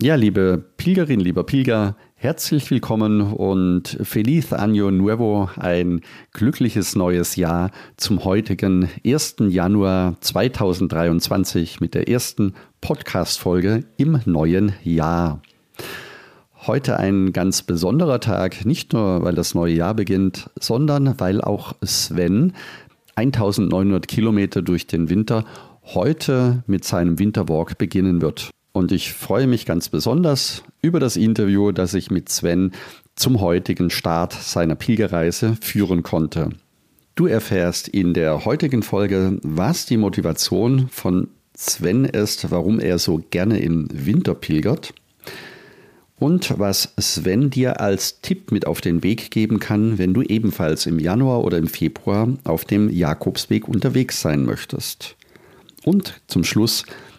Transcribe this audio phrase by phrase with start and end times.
[0.00, 7.72] Ja, liebe Pilgerin, lieber Pilger, herzlich willkommen und Feliz Año Nuevo, ein glückliches neues Jahr
[7.96, 9.38] zum heutigen 1.
[9.48, 15.42] Januar 2023 mit der ersten Podcast-Folge im neuen Jahr.
[16.68, 21.74] Heute ein ganz besonderer Tag, nicht nur weil das neue Jahr beginnt, sondern weil auch
[21.84, 22.52] Sven
[23.16, 25.44] 1900 Kilometer durch den Winter
[25.82, 28.52] heute mit seinem Winterwalk beginnen wird.
[28.78, 32.70] Und ich freue mich ganz besonders über das Interview, das ich mit Sven
[33.16, 36.50] zum heutigen Start seiner Pilgerreise führen konnte.
[37.16, 41.26] Du erfährst in der heutigen Folge, was die Motivation von
[41.56, 44.94] Sven ist, warum er so gerne im Winter pilgert
[46.20, 50.86] und was Sven dir als Tipp mit auf den Weg geben kann, wenn du ebenfalls
[50.86, 55.16] im Januar oder im Februar auf dem Jakobsweg unterwegs sein möchtest.
[55.84, 56.84] Und zum Schluss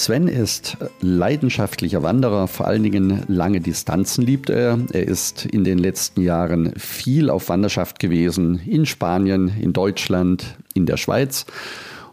[0.00, 4.78] Sven ist leidenschaftlicher Wanderer, vor allen Dingen lange Distanzen liebt er.
[4.92, 10.86] Er ist in den letzten Jahren viel auf Wanderschaft gewesen, in Spanien, in Deutschland, in
[10.86, 11.44] der Schweiz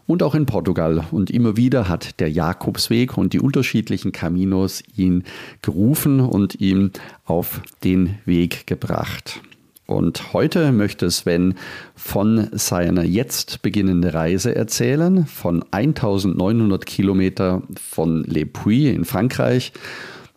[0.06, 1.06] und auch in Portugal.
[1.12, 5.24] Und immer wieder hat der Jakobsweg und die unterschiedlichen Caminos ihn
[5.62, 6.92] gerufen und ihn
[7.24, 9.40] auf den Weg gebracht.
[9.88, 11.54] Und heute möchte Sven
[11.94, 19.72] von seiner jetzt beginnenden Reise erzählen, von 1900 Kilometer von Le Puy in Frankreich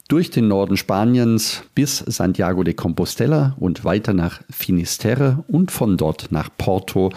[0.08, 6.32] durch den Norden Spaniens bis Santiago de Compostela und weiter nach Finisterre und von dort
[6.32, 7.12] nach Porto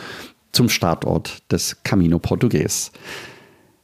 [0.51, 2.91] zum Startort des Camino Portugues.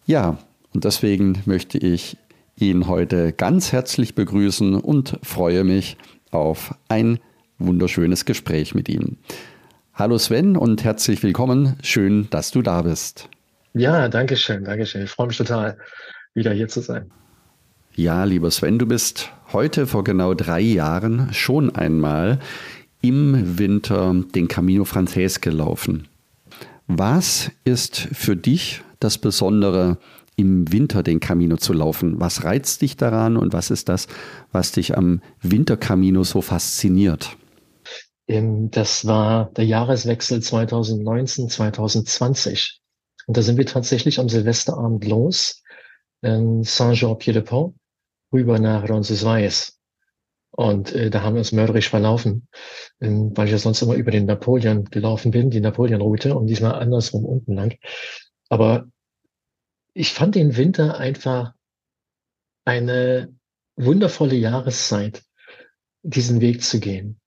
[0.07, 0.39] Ja,
[0.75, 2.17] und deswegen möchte ich
[2.57, 5.97] ihn heute ganz herzlich begrüßen und freue mich
[6.33, 7.21] auf ein
[7.61, 9.17] wunderschönes Gespräch mit ihm.
[9.95, 11.77] Hallo Sven und herzlich willkommen.
[11.83, 13.29] Schön, dass du da bist.
[13.75, 15.05] Ja, danke schön, danke schön.
[15.05, 15.77] Ich freue mich total,
[16.35, 17.11] wieder hier zu sein.
[17.95, 22.39] Ja, lieber Sven, du bist heute vor genau drei Jahren schon einmal
[23.03, 26.09] im Winter den Camino Frances gelaufen.
[26.87, 29.99] Was ist für dich das Besondere
[30.37, 32.19] im Winter den Camino zu laufen?
[32.19, 34.09] Was reizt dich daran und was ist das,
[34.53, 37.37] was dich am Wintercamino so fasziniert?
[38.33, 42.81] Das war der Jahreswechsel 2019, 2020.
[43.27, 45.65] Und da sind wir tatsächlich am Silvesterabend los,
[46.23, 47.75] in Saint-Jean-Pied-de-Pont,
[48.33, 49.81] rüber nach Roncesvalles.
[50.53, 52.47] Und äh, da haben wir uns mörderisch verlaufen,
[53.01, 56.75] ähm, weil ich ja sonst immer über den Napoleon gelaufen bin, die Napoleon-Route und diesmal
[56.75, 57.79] andersrum unten lang.
[58.49, 58.87] Aber
[59.93, 61.53] ich fand den Winter einfach
[62.65, 63.35] eine
[63.75, 65.23] wundervolle Jahreszeit,
[66.03, 67.20] diesen Weg zu gehen.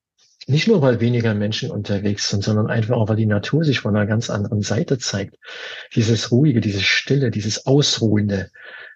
[0.48, 3.96] Nicht nur, weil weniger Menschen unterwegs sind, sondern einfach auch, weil die Natur sich von
[3.96, 5.38] einer ganz anderen Seite zeigt.
[5.96, 8.52] Dieses Ruhige, dieses Stille, dieses Ausruhende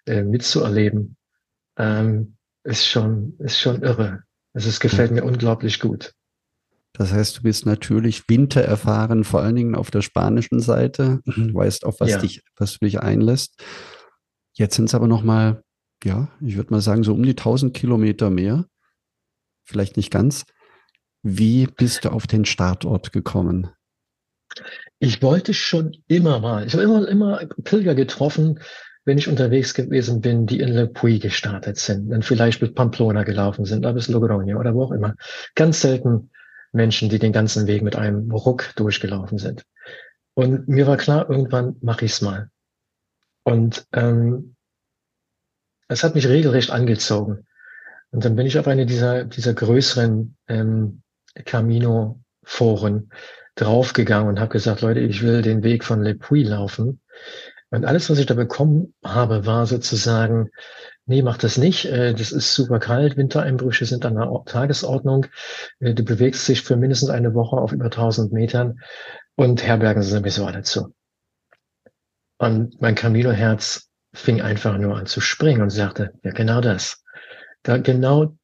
[0.05, 1.15] äh, mitzuerleben,
[1.77, 4.23] ähm, ist schon, ist schon irre.
[4.53, 6.13] Also es gefällt mir unglaublich gut.
[6.93, 11.99] Das heißt, du bist natürlich wintererfahren, vor allen Dingen auf der spanischen Seite, weißt auf
[11.99, 12.17] was ja.
[12.17, 13.63] dich, was du dich einlässt.
[14.53, 15.63] Jetzt sind es aber noch mal,
[16.03, 18.65] ja, ich würde mal sagen, so um die 1000 Kilometer mehr.
[19.63, 20.45] Vielleicht nicht ganz.
[21.23, 23.69] Wie bist du auf den Startort gekommen?
[24.99, 28.59] Ich wollte schon immer mal, ich habe immer, immer Pilger getroffen,
[29.05, 33.23] wenn ich unterwegs gewesen bin, die in Le Puy gestartet sind, dann vielleicht bis Pamplona
[33.23, 35.15] gelaufen sind, oder bis Logroño oder wo auch immer.
[35.55, 36.29] Ganz selten
[36.73, 39.63] Menschen, die den ganzen Weg mit einem Ruck durchgelaufen sind.
[40.33, 42.49] Und mir war klar, irgendwann mache ich es mal.
[43.43, 44.55] Und ähm,
[45.87, 47.47] es hat mich regelrecht angezogen.
[48.11, 51.01] Und dann bin ich auf eine dieser, dieser größeren ähm,
[51.45, 53.11] Camino-Foren
[53.55, 57.01] draufgegangen und habe gesagt, Leute, ich will den Weg von Le Puy laufen.
[57.69, 60.49] Und alles, was ich da bekommen habe, war sozusagen,
[61.05, 61.85] nee, mach das nicht.
[61.85, 63.17] Äh, das ist super kalt.
[63.17, 65.25] Wintereinbrüche sind an der Tagesordnung.
[65.79, 68.79] Äh, du bewegst dich für mindestens eine Woche auf über 1000 Metern
[69.35, 70.93] und Herbergen sind sowieso alle zu.
[72.37, 77.03] Und mein Camino-Herz fing einfach nur an zu springen und sagte, ja, genau das.
[77.63, 78.37] Da, genau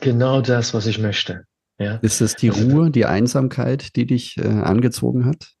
[0.00, 1.44] genau das, was ich möchte.
[1.78, 1.96] Ja.
[1.96, 5.52] Ist es die also, Ruhe, die Einsamkeit, die dich äh, angezogen hat?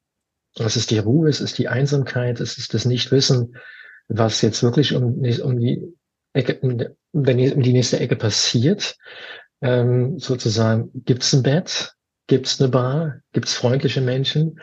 [0.56, 3.56] Es ist die Ruhe, es ist die Einsamkeit, es ist das Nichtwissen,
[4.08, 5.82] was jetzt wirklich um, um die
[6.32, 6.80] Ecke, um,
[7.12, 8.96] wenn die, um die nächste Ecke passiert.
[9.60, 11.94] Ähm, sozusagen, gibt's ein Bett?
[12.26, 13.20] Gibt's eine Bar?
[13.32, 14.60] Gibt's freundliche Menschen?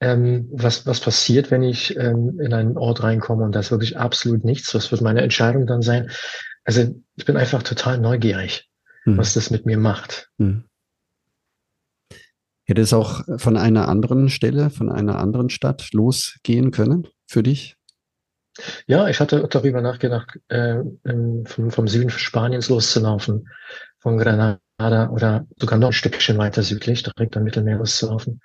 [0.00, 3.96] Ähm, was, was passiert, wenn ich ähm, in einen Ort reinkomme und da ist wirklich
[3.96, 4.74] absolut nichts?
[4.74, 6.10] Was wird meine Entscheidung dann sein?
[6.64, 8.68] Also ich bin einfach total neugierig,
[9.04, 9.16] hm.
[9.16, 10.28] was das mit mir macht.
[10.38, 10.64] Hm.
[12.66, 17.76] Hätte es auch von einer anderen Stelle, von einer anderen Stadt losgehen können für dich?
[18.86, 20.82] Ja, ich hatte darüber nachgedacht, äh,
[21.44, 23.48] vom, vom Süden Spaniens loszulaufen,
[23.98, 28.40] von Granada oder sogar noch ein Stückchen weiter südlich, direkt am Mittelmeer loszulaufen.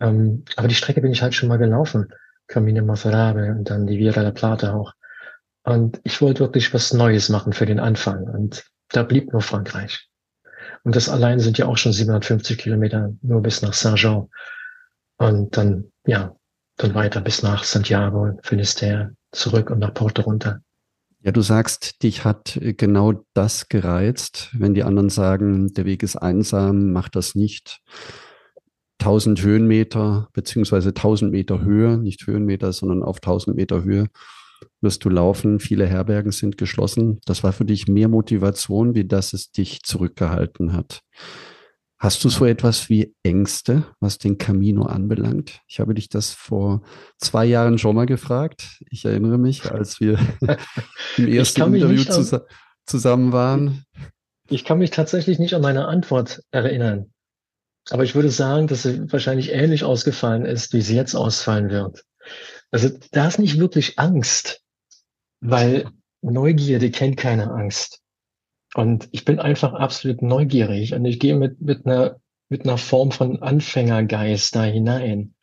[0.00, 2.08] Ähm, aber die Strecke bin ich halt schon mal gelaufen.
[2.46, 4.92] Camino Mazarabe und dann die Via la Plata auch.
[5.62, 8.24] Und ich wollte wirklich was Neues machen für den Anfang.
[8.24, 10.08] Und da blieb nur Frankreich.
[10.84, 14.28] Und das allein sind ja auch schon 750 Kilometer nur bis nach Saint-Jean.
[15.16, 16.36] Und dann, ja,
[16.76, 20.60] dann weiter bis nach Santiago, Finisterre, zurück und nach Porto runter.
[21.20, 26.16] Ja, du sagst, dich hat genau das gereizt, wenn die anderen sagen, der Weg ist
[26.16, 27.80] einsam, mach das nicht.
[29.00, 34.08] 1000 Höhenmeter beziehungsweise 1000 Meter Höhe, nicht Höhenmeter, sondern auf 1000 Meter Höhe
[34.84, 35.58] wirst du laufen.
[35.58, 37.20] Viele Herbergen sind geschlossen.
[37.26, 41.00] Das war für dich mehr Motivation, wie dass es dich zurückgehalten hat.
[41.98, 45.60] Hast du so etwas wie Ängste, was den Camino anbelangt?
[45.66, 46.82] Ich habe dich das vor
[47.18, 48.82] zwei Jahren schon mal gefragt.
[48.90, 50.18] Ich erinnere mich, als wir
[51.16, 52.36] im ersten Interview zus
[52.84, 53.84] zusammen waren.
[54.50, 57.10] Ich kann mich tatsächlich nicht an meine Antwort erinnern.
[57.90, 62.04] Aber ich würde sagen, dass sie wahrscheinlich ähnlich ausgefallen ist, wie sie jetzt ausfallen wird.
[62.70, 64.63] Also da ist nicht wirklich Angst,
[65.44, 65.90] weil
[66.22, 68.00] Neugierde kennt keine Angst.
[68.74, 72.16] Und ich bin einfach absolut neugierig und ich gehe mit, mit einer,
[72.48, 75.34] mit einer Form von Anfängergeist da hinein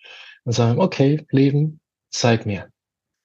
[0.44, 2.70] und sage, okay, Leben, zeig mir.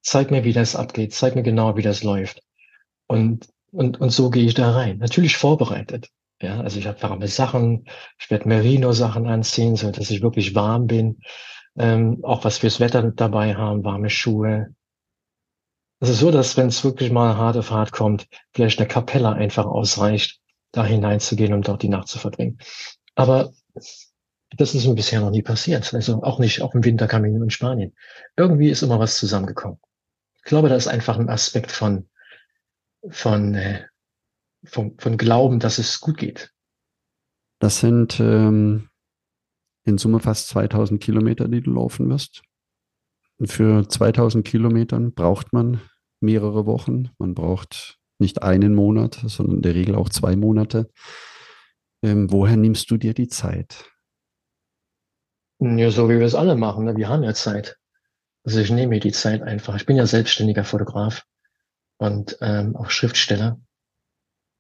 [0.03, 1.13] Zeig mir, wie das abgeht.
[1.13, 2.43] Zeig mir genau, wie das läuft.
[3.09, 4.99] Und, und, und so gehe ich da rein.
[4.99, 6.11] Natürlich vorbereitet.
[6.41, 7.87] Ja, also ich habe warme Sachen,
[8.21, 11.21] ich werde Merino-Sachen anziehen, so dass ich wirklich warm bin.
[11.79, 14.69] Ähm, auch was fürs Wetter dabei haben, warme Schuhe.
[16.01, 19.33] Es ist so, dass wenn es wirklich mal hart auf hart kommt, vielleicht eine Kapelle
[19.33, 20.41] einfach ausreicht,
[20.73, 22.59] da hineinzugehen und dort die Nacht zu verbringen.
[23.15, 25.93] Aber das ist mir bisher noch nie passiert.
[25.95, 27.95] Also auch nicht auch im Winterkamino in Spanien.
[28.37, 29.79] Irgendwie ist immer was zusammengekommen.
[30.35, 32.09] Ich glaube, da ist einfach ein Aspekt von,
[33.09, 33.85] von äh,
[34.67, 36.53] von, von Glauben, dass es gut geht.
[37.59, 38.89] Das sind ähm,
[39.85, 42.43] in Summe fast 2000 Kilometer, die du laufen wirst.
[43.45, 45.81] Für 2000 Kilometern braucht man
[46.21, 47.11] mehrere Wochen.
[47.19, 50.91] Man braucht nicht einen Monat, sondern in der Regel auch zwei Monate.
[52.03, 53.85] Ähm, woher nimmst du dir die Zeit?
[55.59, 56.85] Ja, so wie wir es alle machen.
[56.85, 56.97] Ne?
[56.97, 57.77] Wir haben ja Zeit.
[58.45, 59.77] Also ich nehme mir die Zeit einfach.
[59.77, 61.25] Ich bin ja selbstständiger Fotograf
[61.99, 63.61] und ähm, auch Schriftsteller.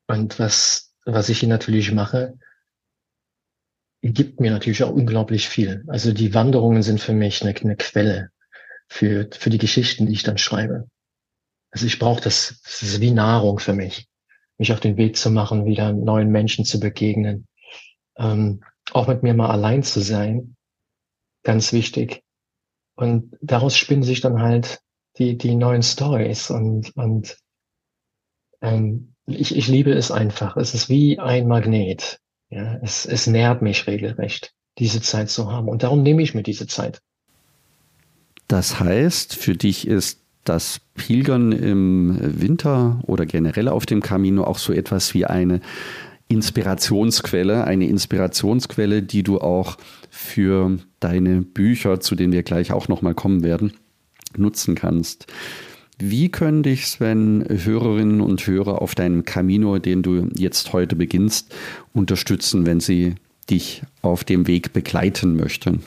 [0.08, 2.38] Und was, was ich hier natürlich mache,
[4.02, 5.84] gibt mir natürlich auch unglaublich viel.
[5.88, 8.30] Also die Wanderungen sind für mich eine, eine Quelle
[8.88, 10.88] für, für die Geschichten, die ich dann schreibe.
[11.70, 14.06] Also ich brauche das, das ist wie Nahrung für mich,
[14.58, 17.46] mich auf den Weg zu machen, wieder neuen Menschen zu begegnen,
[18.16, 18.62] ähm,
[18.92, 20.56] auch mit mir mal allein zu sein,
[21.42, 22.22] ganz wichtig.
[22.94, 24.80] Und daraus spinnen sich dann halt
[25.18, 27.36] die, die neuen Stories und, und
[28.62, 30.56] ähm, ich, ich liebe es einfach.
[30.56, 32.20] Es ist wie ein Magnet.
[32.48, 35.68] Ja, es, es nährt mich regelrecht, diese Zeit zu haben.
[35.68, 37.00] Und darum nehme ich mir diese Zeit.
[38.48, 44.58] Das heißt, für dich ist das Pilgern im Winter oder generell auf dem Camino auch
[44.58, 45.60] so etwas wie eine
[46.28, 49.76] Inspirationsquelle, eine Inspirationsquelle, die du auch
[50.10, 53.72] für deine Bücher, zu denen wir gleich auch nochmal kommen werden,
[54.36, 55.26] nutzen kannst.
[55.98, 61.54] Wie können dich, Sven, Hörerinnen und Hörer auf deinem Camino, den du jetzt heute beginnst,
[61.94, 63.14] unterstützen, wenn sie
[63.48, 65.82] dich auf dem Weg begleiten möchten?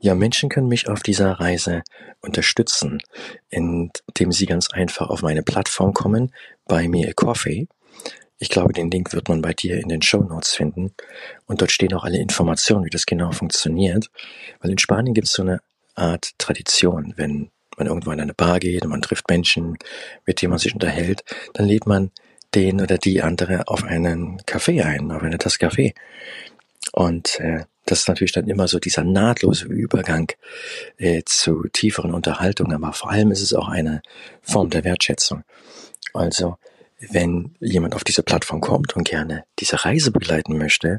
[0.00, 1.82] Ja, Menschen können mich auf dieser Reise
[2.20, 3.00] unterstützen,
[3.48, 6.32] indem sie ganz einfach auf meine Plattform kommen,
[6.66, 7.68] bei mir Coffee.
[8.38, 10.94] Ich glaube, den Link wird man bei dir in den Show Notes finden.
[11.46, 14.10] Und dort stehen auch alle Informationen, wie das genau funktioniert.
[14.60, 15.60] Weil in Spanien gibt es so eine
[15.94, 19.78] Art Tradition, wenn man irgendwo in eine Bar geht und man trifft Menschen,
[20.26, 22.10] mit denen man sich unterhält, dann lädt man
[22.54, 25.94] den oder die andere auf einen Kaffee ein, auf eine Tasse Kaffee.
[26.92, 30.32] Und äh, das ist natürlich dann immer so dieser nahtlose Übergang
[30.98, 34.02] äh, zu tieferen Unterhaltungen, aber vor allem ist es auch eine
[34.42, 35.44] Form der Wertschätzung.
[36.12, 36.56] Also
[36.98, 40.98] wenn jemand auf diese Plattform kommt und gerne diese Reise begleiten möchte,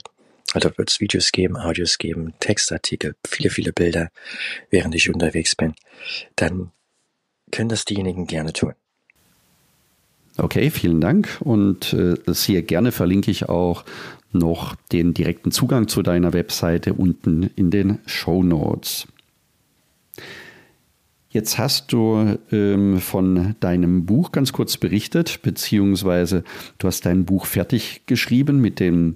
[0.54, 4.10] also wird es Videos geben, Audios geben, Textartikel, viele, viele Bilder,
[4.70, 5.76] während ich unterwegs bin,
[6.36, 6.72] dann
[7.52, 8.74] können das diejenigen gerne tun.
[10.38, 11.38] Okay, vielen Dank.
[11.40, 13.84] Und äh, sehr gerne verlinke ich auch
[14.32, 19.08] noch den direkten Zugang zu deiner Webseite unten in den Show Notes.
[21.30, 26.44] Jetzt hast du ähm, von deinem Buch ganz kurz berichtet, beziehungsweise
[26.78, 29.16] du hast dein Buch fertig geschrieben mit dem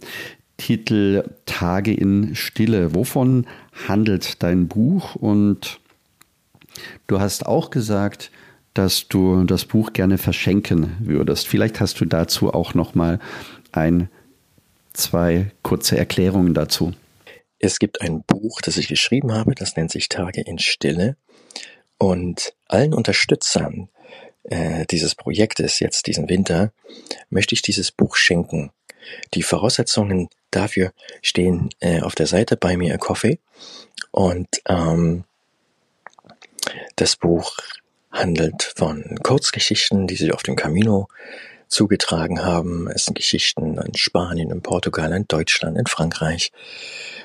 [0.58, 2.94] Titel Tage in Stille.
[2.94, 3.48] Wovon
[3.88, 5.16] handelt dein Buch?
[5.16, 5.80] Und
[7.08, 8.32] du hast auch gesagt,
[8.74, 11.48] dass du das Buch gerne verschenken würdest.
[11.48, 13.20] Vielleicht hast du dazu auch noch mal
[13.72, 14.10] ein,
[14.94, 16.94] zwei kurze Erklärungen dazu.
[17.60, 21.16] Es gibt ein Buch, das ich geschrieben habe, das nennt sich Tage in Stille.
[21.98, 23.90] Und allen Unterstützern
[24.44, 26.72] äh, dieses Projektes jetzt diesen Winter
[27.30, 28.72] möchte ich dieses Buch schenken.
[29.34, 33.40] Die Voraussetzungen dafür stehen äh, auf der Seite bei mir Coffee
[34.12, 35.24] und ähm,
[36.96, 37.58] das Buch
[38.12, 41.08] handelt von Kurzgeschichten, die sich auf dem Camino
[41.68, 42.90] zugetragen haben.
[42.90, 46.52] Es sind Geschichten in Spanien, in Portugal, in Deutschland, in Frankreich.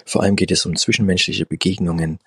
[0.04, 2.20] Vor allem geht es um zwischenmenschliche Begegnungen,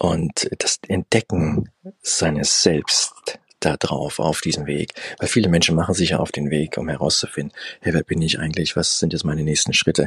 [0.00, 1.70] und das Entdecken
[2.00, 4.94] seines Selbst da drauf, auf diesem Weg.
[5.18, 8.38] Weil viele Menschen machen sich ja auf den Weg, um herauszufinden, hey, wer bin ich
[8.38, 8.76] eigentlich?
[8.76, 10.06] Was sind jetzt meine nächsten Schritte?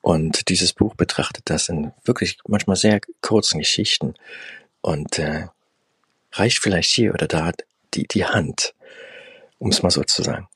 [0.00, 4.14] Und dieses Buch betrachtet das in wirklich manchmal sehr kurzen Geschichten
[4.80, 5.48] und äh,
[6.32, 7.52] reicht vielleicht hier oder da
[7.94, 8.74] die, die Hand,
[9.58, 10.48] um es mal so zu sagen.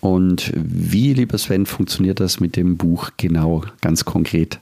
[0.00, 4.58] Und wie, lieber Sven, funktioniert das mit dem Buch genau, ganz konkret?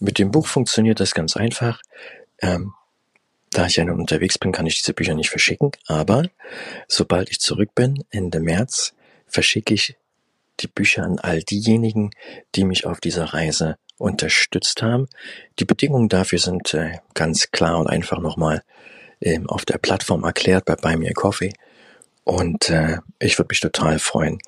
[0.00, 1.80] Mit dem Buch funktioniert das ganz einfach.
[2.40, 2.72] Ähm,
[3.50, 6.24] da ich ja nun unterwegs bin, kann ich diese Bücher nicht verschicken, aber
[6.88, 8.94] sobald ich zurück bin, Ende März,
[9.26, 9.96] verschicke ich
[10.60, 12.10] die Bücher an all diejenigen,
[12.54, 15.08] die mich auf dieser Reise unterstützt haben.
[15.58, 18.62] Die Bedingungen dafür sind äh, ganz klar und einfach nochmal
[19.20, 21.52] äh, auf der Plattform erklärt bei Buy Me a Coffee.
[22.24, 24.38] Und äh, ich würde mich total freuen,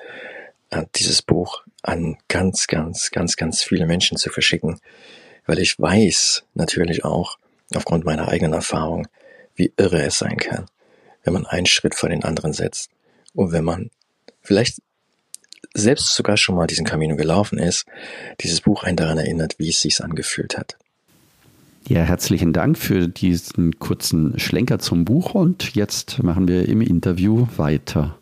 [0.70, 4.80] äh, dieses Buch an ganz, ganz, ganz, ganz viele Menschen zu verschicken,
[5.46, 7.38] weil ich weiß natürlich auch
[7.74, 9.06] aufgrund meiner eigenen Erfahrung,
[9.54, 10.66] wie irre es sein kann,
[11.22, 12.90] wenn man einen Schritt vor den anderen setzt
[13.34, 13.90] und wenn man
[14.42, 14.80] vielleicht
[15.76, 17.86] selbst sogar schon mal diesen Camino gelaufen ist,
[18.40, 20.76] dieses Buch einen daran erinnert, wie es sich angefühlt hat.
[21.88, 27.46] Ja, herzlichen Dank für diesen kurzen Schlenker zum Buch und jetzt machen wir im Interview
[27.56, 28.18] weiter.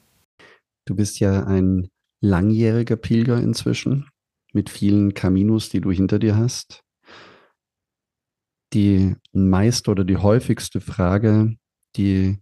[0.84, 1.88] Du bist ja ein
[2.20, 4.08] langjähriger Pilger inzwischen
[4.52, 6.84] mit vielen Caminos, die du hinter dir hast
[8.74, 11.56] die meiste oder die häufigste Frage,
[11.96, 12.38] die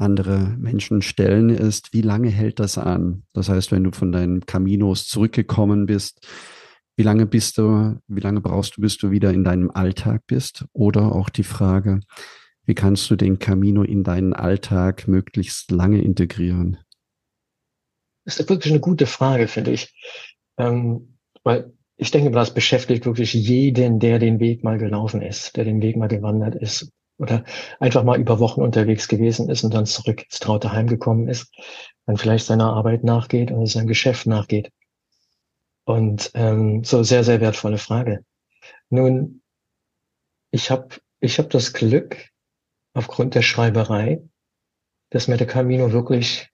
[0.00, 3.24] andere Menschen stellen, ist, wie lange hält das an?
[3.32, 6.26] Das heißt, wenn du von deinen Caminos zurückgekommen bist,
[6.96, 10.64] wie lange bist du, wie lange brauchst du, bis du wieder in deinem Alltag bist?
[10.72, 12.00] Oder auch die Frage,
[12.64, 16.78] wie kannst du den Camino in deinen Alltag möglichst lange integrieren?
[18.24, 19.94] Das ist wirklich eine gute Frage, finde ich.
[20.58, 25.64] Ähm, weil ich denke, das beschäftigt wirklich jeden, der den Weg mal gelaufen ist, der
[25.64, 26.90] den Weg mal gewandert ist
[27.20, 27.44] oder
[27.78, 31.52] einfach mal über Wochen unterwegs gewesen ist und dann zurück ins traute Heim gekommen ist,
[32.06, 34.70] dann vielleicht seiner Arbeit nachgeht oder seinem Geschäft nachgeht.
[35.84, 38.24] Und ähm, so sehr, sehr wertvolle Frage.
[38.88, 39.42] Nun,
[40.50, 40.88] ich habe
[41.20, 42.16] ich hab das Glück,
[42.94, 44.22] aufgrund der Schreiberei,
[45.10, 46.48] dass mir der Camino wirklich,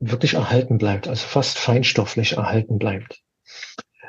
[0.00, 3.22] wirklich erhalten bleibt, also fast feinstofflich erhalten bleibt.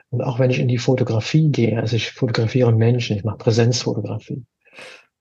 [0.09, 4.45] Und auch wenn ich in die Fotografie gehe, also ich fotografiere Menschen, ich mache Präsenzfotografie,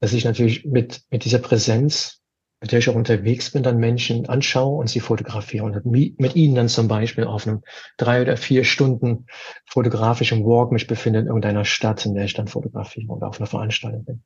[0.01, 2.21] dass ich natürlich mit, mit dieser Präsenz,
[2.61, 6.55] mit der ich auch unterwegs bin, dann Menschen anschaue und sie fotografiere und mit ihnen
[6.55, 7.63] dann zum Beispiel auf einem
[7.97, 9.27] drei oder vier Stunden
[9.67, 13.47] fotografischen Walk mich befinde in irgendeiner Stadt, in der ich dann fotografiere oder auf einer
[13.47, 14.23] Veranstaltung bin.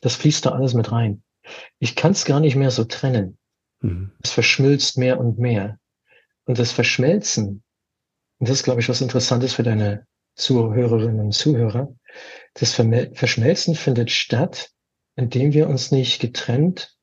[0.00, 1.22] Das fließt da alles mit rein.
[1.78, 3.38] Ich kann es gar nicht mehr so trennen.
[3.80, 4.12] Mhm.
[4.22, 5.78] Es verschmilzt mehr und mehr.
[6.44, 7.62] Und das Verschmelzen
[8.38, 10.06] und das ist, glaube ich, was Interessantes für deine
[10.36, 11.94] Zuhörerinnen und Zuhörer.
[12.54, 14.70] Das Verschmelzen findet statt,
[15.18, 16.96] indem wir uns nicht getrennt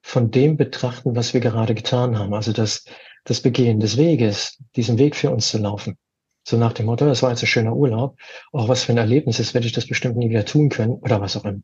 [0.00, 2.34] von dem betrachten, was wir gerade getan haben.
[2.34, 2.84] Also das,
[3.24, 5.98] das Begehen des Weges, diesen Weg für uns zu laufen.
[6.46, 8.16] So nach dem Motto, das war jetzt ein schöner Urlaub.
[8.52, 11.20] Auch was für ein Erlebnis ist, werde ich das bestimmt nie wieder tun können oder
[11.20, 11.62] was auch immer.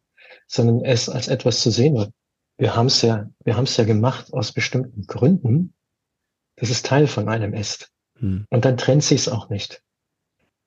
[0.48, 2.12] Sondern es als etwas zu sehen.
[2.56, 5.74] Wir haben es ja, wir haben es ja gemacht aus bestimmten Gründen.
[6.56, 7.92] Das ist Teil von einem ist.
[8.18, 8.46] Hm.
[8.50, 9.82] Und dann trennt sich es auch nicht.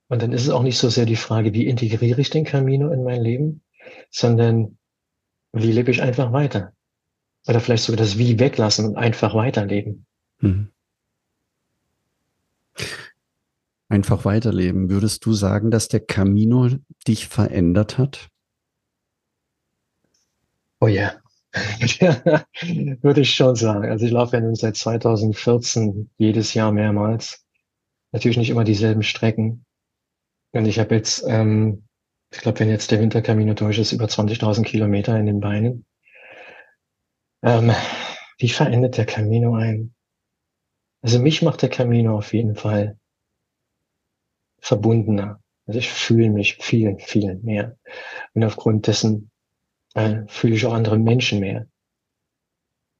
[0.07, 2.91] Und dann ist es auch nicht so sehr die Frage, wie integriere ich den Camino
[2.91, 3.63] in mein Leben,
[4.09, 4.77] sondern
[5.53, 6.73] wie lebe ich einfach weiter?
[7.47, 10.05] Oder vielleicht sogar das Wie weglassen und einfach weiterleben.
[10.39, 10.69] Mhm.
[13.89, 14.89] Einfach weiterleben.
[14.89, 16.69] Würdest du sagen, dass der Camino
[17.07, 18.29] dich verändert hat?
[20.79, 21.21] Oh ja, yeah.
[23.01, 23.89] würde ich schon sagen.
[23.89, 27.45] Also ich laufe ja nun seit 2014 jedes Jahr mehrmals.
[28.11, 29.65] Natürlich nicht immer dieselben Strecken.
[30.51, 31.83] Und ich habe jetzt, ähm,
[32.31, 35.85] ich glaube, wenn jetzt der Winterkamino durch ist, über 20.000 Kilometer in den Beinen.
[37.43, 37.71] Ähm,
[38.37, 39.93] wie verändert der Camino ein?
[41.01, 42.97] Also mich macht der Camino auf jeden Fall
[44.59, 45.41] verbundener.
[45.65, 47.77] Also ich fühle mich viel, viel mehr.
[48.33, 49.31] Und aufgrund dessen
[49.93, 51.67] äh, fühle ich auch andere Menschen mehr.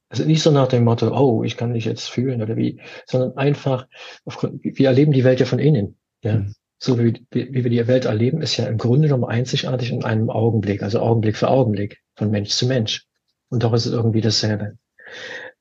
[0.08, 3.38] Also nicht so nach dem Motto, oh, ich kann dich jetzt fühlen oder wie, sondern
[3.38, 3.86] einfach,
[4.26, 5.98] aufgrund, wir erleben die Welt ja von innen.
[6.22, 6.38] Ja.
[6.38, 6.54] Mhm.
[6.84, 10.30] So wie, wie, wir die Welt erleben, ist ja im Grunde genommen einzigartig in einem
[10.30, 13.06] Augenblick, also Augenblick für Augenblick, von Mensch zu Mensch.
[13.50, 14.78] Und doch ist es irgendwie dasselbe.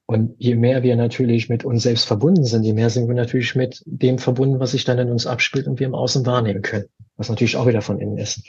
[0.08, 3.54] Und je mehr wir natürlich mit uns selbst verbunden sind, je mehr sind wir natürlich
[3.54, 6.88] mit dem verbunden, was sich dann in uns abspielt und wir im Außen wahrnehmen können.
[7.18, 8.42] Was natürlich auch wieder von innen ist.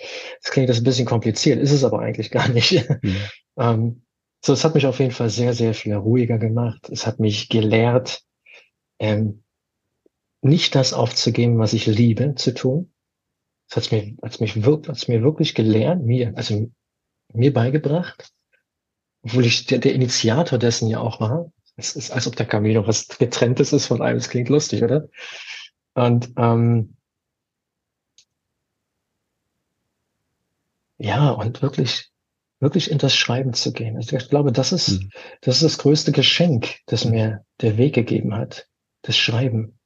[0.42, 2.88] Das klingt das ein bisschen kompliziert, ist es aber eigentlich gar nicht.
[3.02, 3.16] Mhm.
[3.58, 4.02] ähm,
[4.42, 6.88] so, es hat mich auf jeden Fall sehr, sehr viel ruhiger gemacht.
[6.90, 8.22] Es hat mich gelehrt,
[8.98, 9.42] ähm,
[10.42, 12.92] nicht das aufzugeben, was ich liebe zu tun.
[13.70, 16.70] Es hat mir, hat mich wirklich, hat mir wirklich gelernt, mir, also
[17.32, 18.32] mir beigebracht,
[19.22, 21.52] obwohl ich der, der Initiator dessen ja auch war.
[21.76, 24.18] Es ist, als ob der Camino was getrenntes ist von einem.
[24.18, 25.08] Das klingt lustig, oder?
[25.94, 26.96] Und ähm,
[30.98, 32.10] ja, und wirklich,
[32.60, 33.96] wirklich in das Schreiben zu gehen.
[33.96, 35.10] Also ich glaube, das ist, mhm.
[35.40, 38.68] das ist das größte Geschenk, das mir der Weg gegeben hat.
[39.02, 39.78] Das Schreiben.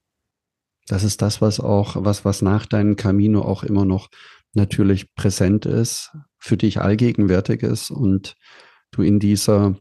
[0.86, 4.08] Das ist das, was auch, was, was nach deinem Camino auch immer noch
[4.54, 8.36] natürlich präsent ist, für dich allgegenwärtig ist und
[8.92, 9.76] du in dieser,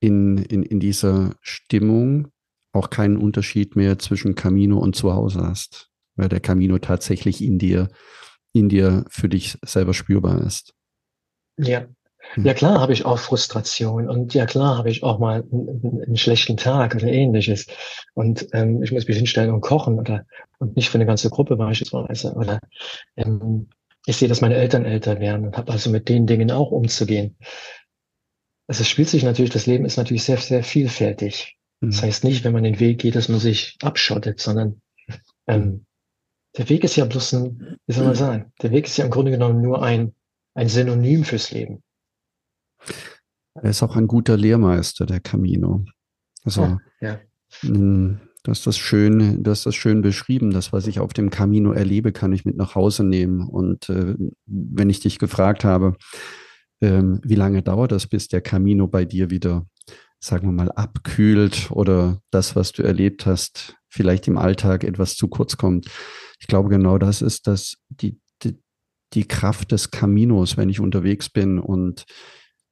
[0.00, 2.28] in, in, in dieser Stimmung
[2.72, 7.88] auch keinen Unterschied mehr zwischen Camino und Zuhause hast, weil der Camino tatsächlich in dir,
[8.52, 10.74] in dir für dich selber spürbar ist.
[11.58, 11.86] Ja.
[12.34, 12.46] Hm.
[12.46, 16.16] Ja klar habe ich auch Frustration und ja klar habe ich auch mal einen, einen
[16.16, 17.66] schlechten Tag oder ähnliches
[18.14, 20.24] und ähm, ich muss mich hinstellen und kochen oder
[20.58, 22.60] und nicht für eine ganze Gruppe beispielsweise oder
[23.16, 23.68] ähm,
[24.06, 27.36] ich sehe, dass meine Eltern älter werden und habe also mit den Dingen auch umzugehen.
[28.68, 31.56] Also es spielt sich natürlich, das Leben ist natürlich sehr, sehr vielfältig.
[31.80, 31.90] Mhm.
[31.90, 34.80] Das heißt nicht, wenn man den Weg geht, dass man sich abschottet, sondern
[35.46, 35.86] ähm,
[36.56, 39.10] der Weg ist ja bloß ein, wie soll man sagen, der Weg ist ja im
[39.10, 40.14] Grunde genommen nur ein,
[40.54, 41.82] ein Synonym fürs Leben.
[43.54, 45.84] Er ist auch ein guter Lehrmeister, der Camino.
[46.44, 47.20] Also, ja, ja.
[47.62, 50.50] du hast das schön, du hast das schön beschrieben.
[50.50, 53.48] Das, was ich auf dem Camino erlebe, kann ich mit nach Hause nehmen.
[53.48, 54.14] Und äh,
[54.46, 55.96] wenn ich dich gefragt habe,
[56.80, 59.66] ähm, wie lange dauert das, bis der Camino bei dir wieder,
[60.20, 65.28] sagen wir mal, abkühlt oder das, was du erlebt hast, vielleicht im Alltag etwas zu
[65.28, 65.86] kurz kommt?
[66.38, 68.58] Ich glaube, genau das ist das, die, die,
[69.14, 72.04] die Kraft des Caminos, wenn ich unterwegs bin und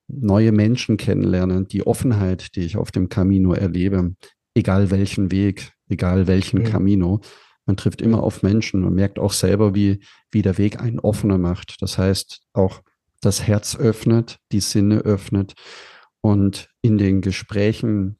[0.08, 4.14] neue Menschen kennenlernen, die Offenheit, die ich auf dem Camino erlebe,
[4.54, 6.64] egal welchen Weg, egal welchen mhm.
[6.64, 7.20] Camino,
[7.66, 8.82] man trifft immer auf Menschen.
[8.82, 11.80] Man merkt auch selber, wie, wie der Weg einen offener macht.
[11.80, 12.82] Das heißt, auch
[13.20, 15.54] das Herz öffnet, die Sinne öffnet
[16.20, 18.18] und in den Gesprächen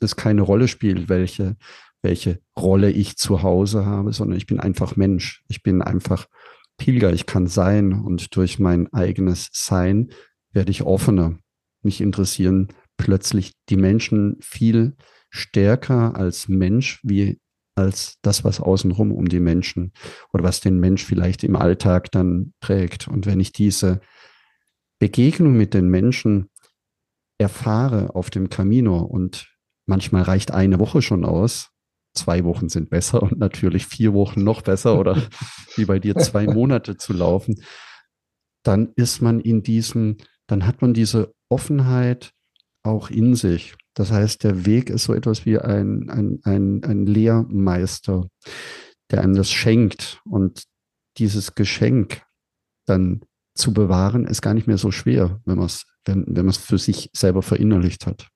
[0.00, 1.56] es keine Rolle spielt, welche,
[2.02, 5.42] welche Rolle ich zu Hause habe, sondern ich bin einfach Mensch.
[5.48, 6.26] Ich bin einfach
[6.76, 7.12] Pilger.
[7.12, 10.10] Ich kann sein und durch mein eigenes Sein
[10.52, 11.38] werde ich offener.
[11.82, 14.96] Mich interessieren plötzlich die Menschen viel
[15.30, 17.40] stärker als Mensch wie
[17.74, 19.92] als das, was außenrum um die Menschen
[20.32, 23.08] oder was den Mensch vielleicht im Alltag dann trägt.
[23.08, 24.00] Und wenn ich diese
[24.98, 26.50] Begegnung mit den Menschen
[27.38, 29.48] erfahre auf dem Camino und
[29.86, 31.70] manchmal reicht eine Woche schon aus,
[32.14, 35.16] zwei Wochen sind besser und natürlich vier Wochen noch besser oder
[35.76, 37.62] wie bei dir zwei Monate zu laufen,
[38.62, 40.18] dann ist man in diesem,
[40.52, 42.34] dann hat man diese Offenheit
[42.82, 43.74] auch in sich.
[43.94, 48.28] Das heißt, der Weg ist so etwas wie ein, ein, ein, ein Lehrmeister,
[49.10, 50.64] der einem das schenkt und
[51.16, 52.22] dieses Geschenk
[52.84, 53.22] dann
[53.54, 56.58] zu bewahren, ist gar nicht mehr so schwer, wenn man es wenn, wenn man es
[56.58, 58.28] für sich selber verinnerlicht hat.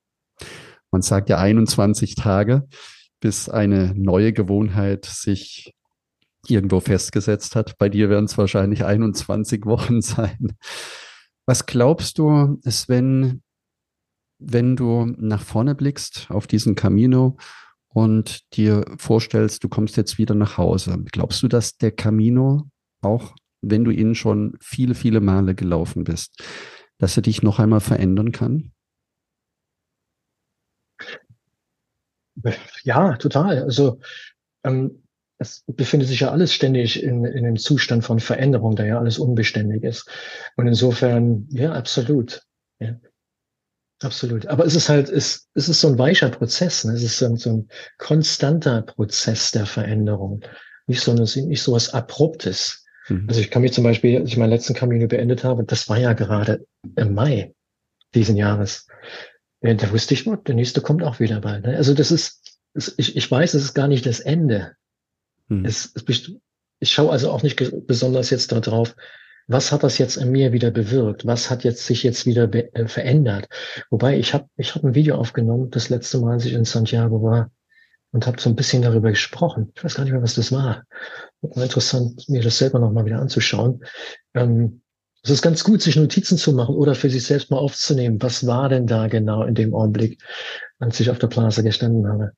[0.91, 2.67] Man sagt ja 21 Tage,
[3.21, 5.75] bis eine neue Gewohnheit sich
[6.49, 7.77] irgendwo festgesetzt hat.
[7.77, 10.57] Bei dir werden es wahrscheinlich 21 Wochen sein.
[11.47, 13.43] Was glaubst du, wenn,
[14.39, 17.37] wenn du nach vorne blickst auf diesen Camino
[17.89, 22.69] und dir vorstellst, du kommst jetzt wieder nach Hause, glaubst du, dass der Camino
[23.01, 26.43] auch wenn du ihn schon viele, viele Male gelaufen bist,
[26.99, 28.73] dass er dich noch einmal verändern kann?
[32.85, 33.63] Ja, total.
[33.63, 34.01] Also
[34.63, 35.06] ähm,
[35.39, 39.19] es befindet sich ja alles ständig in, in einem Zustand von Veränderung, da ja alles
[39.19, 40.09] unbeständig ist.
[40.57, 42.43] Und insofern, ja, absolut.
[42.79, 42.97] Ja.
[44.03, 44.47] Absolut.
[44.47, 46.85] Aber es ist halt, es, es ist so ein weicher Prozess.
[46.85, 46.93] Ne?
[46.93, 47.69] Es ist so ein, so ein
[47.99, 50.43] konstanter Prozess der Veränderung.
[50.87, 52.85] Nicht so, eine, nicht so was Abruptes.
[53.09, 53.25] Mhm.
[53.29, 55.97] Also ich kann mich zum Beispiel, als ich meinen letzten Camino beendet habe, das war
[55.97, 57.55] ja gerade im Mai
[58.15, 58.87] diesen Jahres.
[59.63, 61.65] Ja, da wusste ich, der nächste kommt auch wieder bald.
[61.65, 61.77] Ne?
[61.77, 62.59] Also das ist,
[62.99, 64.77] ich, ich weiß, es ist gar nicht das Ende.
[65.49, 65.65] Mhm.
[65.65, 66.33] Es, es,
[66.79, 67.57] ich schaue also auch nicht
[67.87, 68.95] besonders jetzt darauf,
[69.49, 71.25] was hat das jetzt in mir wieder bewirkt?
[71.25, 73.49] Was hat jetzt sich jetzt wieder äh, verändert?
[73.91, 77.23] Wobei ich habe ich hab ein Video aufgenommen, das letzte Mal, als ich in Santiago
[77.23, 77.51] war
[78.11, 79.73] und habe so ein bisschen darüber gesprochen.
[79.77, 80.85] Ich weiß gar nicht mehr, was das war.
[81.43, 83.85] War interessant, mir das selber nochmal wieder anzuschauen.
[84.35, 84.83] Ähm,
[85.23, 88.21] es ist ganz gut, sich Notizen zu machen oder für sich selbst mal aufzunehmen.
[88.23, 90.23] Was war denn da genau in dem Augenblick,
[90.79, 92.33] als ich auf der Plaza gestanden habe?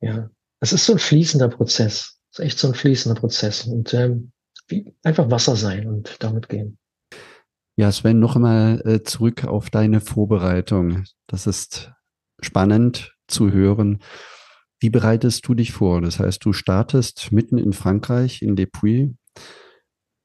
[0.00, 2.19] Ja, es ist so ein fließender Prozess.
[2.32, 3.66] Es ist echt so ein fließender Prozess.
[3.66, 4.32] Und ähm,
[5.02, 6.78] einfach Wasser sein und damit gehen.
[7.76, 11.04] Ja, Sven, noch einmal äh, zurück auf deine Vorbereitung.
[11.26, 11.92] Das ist
[12.40, 14.00] spannend zu hören.
[14.80, 16.00] Wie bereitest du dich vor?
[16.00, 19.14] Das heißt, du startest mitten in Frankreich, in Depuis.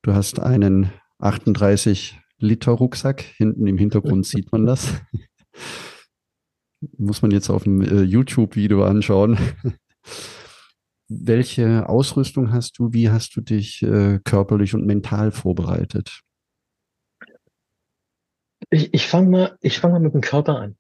[0.01, 3.21] Du hast einen 38 Liter Rucksack.
[3.21, 4.93] Hinten im Hintergrund sieht man das.
[6.97, 9.37] Muss man jetzt auf dem äh, YouTube-Video anschauen.
[11.07, 12.93] Welche Ausrüstung hast du?
[12.93, 16.21] Wie hast du dich äh, körperlich und mental vorbereitet?
[18.71, 20.77] Ich, ich fange mal, ich fange mal mit dem Körper an.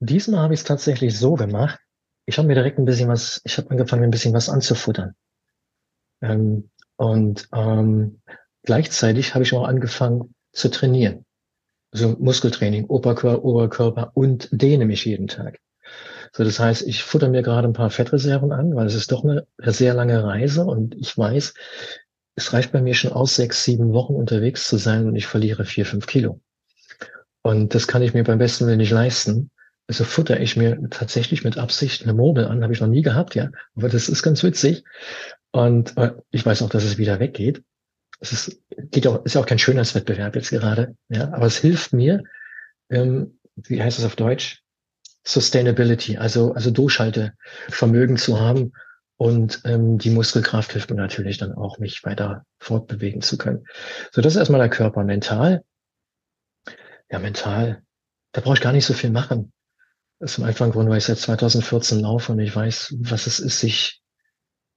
[0.00, 1.80] Diesmal habe ich es tatsächlich so gemacht.
[2.26, 5.14] Ich habe mir direkt ein bisschen was, ich habe angefangen, ein bisschen was anzufuttern.
[6.20, 8.20] Ähm, und ähm,
[8.62, 11.24] gleichzeitig habe ich auch angefangen zu trainieren.
[11.92, 15.58] Also Muskeltraining, Oberkörper, Oberkörper und dehne mich jeden Tag.
[16.32, 19.24] So, das heißt, ich futter mir gerade ein paar Fettreserven an, weil es ist doch
[19.24, 21.54] eine sehr lange Reise und ich weiß,
[22.36, 25.64] es reicht bei mir schon aus, sechs, sieben Wochen unterwegs zu sein und ich verliere
[25.64, 26.40] vier, fünf Kilo.
[27.42, 29.50] Und das kann ich mir beim besten Willen nicht leisten.
[29.88, 33.34] Also futter ich mir tatsächlich mit Absicht eine Mobel an, habe ich noch nie gehabt,
[33.34, 33.50] ja.
[33.74, 34.84] Aber das ist ganz witzig.
[35.50, 37.62] Und äh, ich weiß auch, dass es wieder weggeht.
[38.20, 41.32] Es ist, geht auch, ist auch kein Schönheitswettbewerb jetzt gerade, ja.
[41.32, 42.22] Aber es hilft mir,
[42.90, 44.62] ähm, wie heißt es auf Deutsch?
[45.28, 48.72] Sustainability, also, also Durchhaltevermögen zu haben.
[49.18, 53.66] Und ähm, die Muskelkraft hilft mir natürlich dann auch, mich weiter fortbewegen zu können.
[54.10, 55.04] So, das ist erstmal der Körper.
[55.04, 55.64] Mental,
[57.10, 57.82] ja, mental,
[58.32, 59.52] da brauche ich gar nicht so viel machen.
[60.18, 63.38] Das ist zum einfachen Grund, weil ich seit 2014 laufe und ich weiß, was es
[63.38, 64.00] ist, sich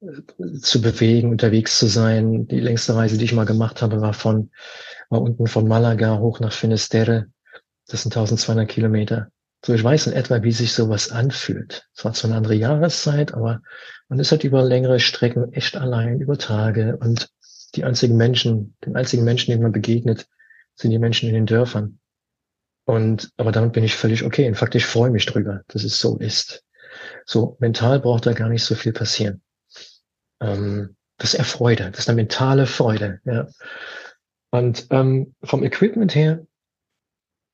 [0.01, 2.47] äh, zu bewegen, unterwegs zu sein.
[2.47, 4.51] Die längste Reise, die ich mal gemacht habe, war von,
[5.09, 7.27] war unten von Malaga hoch nach Finisterre.
[7.87, 9.31] Das sind 1200 Kilometer.
[9.63, 11.87] So, ich weiß in etwa, wie sich sowas anfühlt.
[11.95, 13.61] Es war zwar eine andere Jahreszeit, aber
[14.09, 16.97] man ist halt über längere Strecken echt allein, über Tage.
[16.97, 17.29] Und
[17.75, 20.27] die einzigen Menschen, den einzigen Menschen, denen man begegnet,
[20.75, 21.99] sind die Menschen in den Dörfern.
[22.85, 24.45] Und, aber damit bin ich völlig okay.
[24.45, 26.63] In Fakt, ich freue mich drüber, dass es so ist.
[27.25, 29.41] So, mental braucht da gar nicht so viel passieren.
[30.41, 31.91] Ähm, das ist eher Freude.
[31.91, 33.47] Das ist eine mentale Freude, ja.
[34.49, 36.45] Und ähm, vom Equipment her,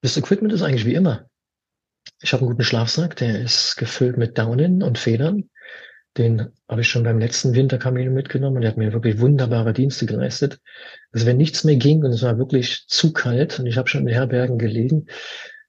[0.01, 1.27] das Equipment ist eigentlich wie immer.
[2.21, 5.49] Ich habe einen guten Schlafsack, der ist gefüllt mit Daunen und Federn.
[6.17, 10.05] Den habe ich schon beim letzten Winterkamino mitgenommen und der hat mir wirklich wunderbare Dienste
[10.05, 10.59] geleistet.
[11.11, 14.07] Also wenn nichts mehr ging und es war wirklich zu kalt und ich habe schon
[14.07, 15.07] in Herbergen gelegen,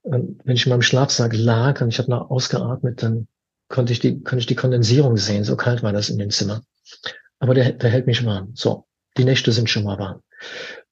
[0.02, 3.28] und wenn ich in meinem Schlafsack lag und ich habe noch ausgeatmet, dann
[3.68, 5.44] konnte ich die, konnte ich die Kondensierung sehen.
[5.44, 6.62] So kalt war das in dem Zimmer.
[7.40, 8.52] Aber der, der hält mich warm.
[8.54, 8.86] So,
[9.18, 10.22] die Nächte sind schon mal warm.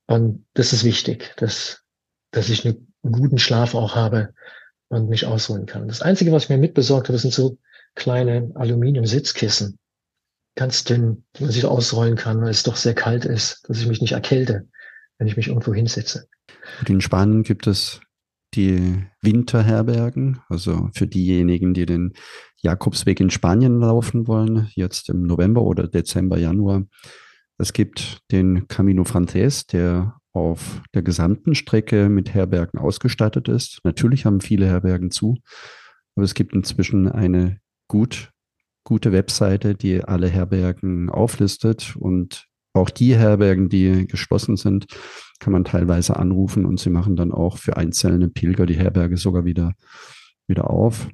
[0.06, 1.82] Und das ist wichtig, dass,
[2.30, 4.34] dass ich einen guten Schlaf auch habe,
[4.88, 5.88] und mich ausruhen kann.
[5.88, 7.58] Das Einzige, was ich mir mitbesorgt habe, sind so
[7.94, 9.78] kleine Aluminium-Sitzkissen.
[10.54, 13.86] Ganz dünn, die man sich ausrollen kann, weil es doch sehr kalt ist, dass ich
[13.86, 14.68] mich nicht erkälte,
[15.18, 16.28] wenn ich mich irgendwo hinsetze.
[16.86, 18.00] in Spanien gibt es
[18.54, 22.14] die Winterherbergen, also für diejenigen, die den
[22.62, 26.84] Jakobsweg in Spanien laufen wollen, jetzt im November oder Dezember, Januar.
[27.58, 33.80] Es gibt den Camino Frances, der auf der gesamten Strecke mit Herbergen ausgestattet ist.
[33.84, 35.38] Natürlich haben viele Herbergen zu,
[36.14, 38.30] aber es gibt inzwischen eine gut,
[38.84, 44.86] gute Webseite, die alle Herbergen auflistet und auch die Herbergen, die geschlossen sind,
[45.40, 49.46] kann man teilweise anrufen und sie machen dann auch für einzelne Pilger die Herberge sogar
[49.46, 49.72] wieder,
[50.46, 51.08] wieder auf.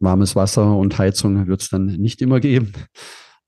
[0.00, 2.72] Warmes Wasser und Heizung wird es dann nicht immer geben.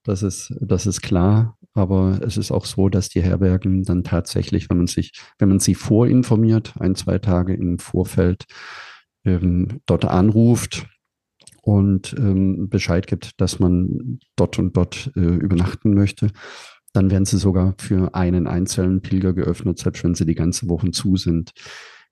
[0.04, 1.58] Das ist, das ist klar.
[1.79, 5.61] Aber es ist auch so, dass die Herbergen dann tatsächlich, wenn man sich, wenn man
[5.61, 8.47] sie vorinformiert, ein, zwei Tage im Vorfeld
[9.25, 10.88] ähm, dort anruft
[11.62, 16.33] und ähm, Bescheid gibt, dass man dort und dort äh, übernachten möchte,
[16.93, 20.91] dann werden sie sogar für einen einzelnen Pilger geöffnet, selbst wenn sie die ganze Woche
[20.91, 21.53] zu sind.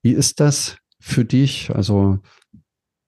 [0.01, 1.75] Wie ist das für dich?
[1.75, 2.21] Also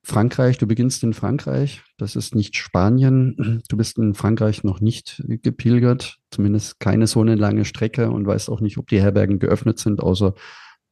[0.04, 3.62] Frankreich, du beginnst in Frankreich, das ist nicht Spanien.
[3.68, 8.48] Du bist in Frankreich noch nicht gepilgert, zumindest keine so eine lange Strecke und weißt
[8.48, 10.34] auch nicht, ob die Herbergen geöffnet sind, außer